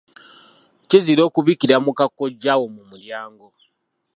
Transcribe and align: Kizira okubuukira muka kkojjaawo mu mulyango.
Kizira 0.89 1.21
okubuukira 1.27 1.75
muka 1.85 2.05
kkojjaawo 2.09 2.65
mu 2.75 2.81
mulyango. 2.89 3.47